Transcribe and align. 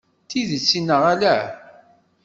D 0.23 0.27
tidet 0.29 0.71
neɣ 0.79 1.01
ala? 1.13 1.37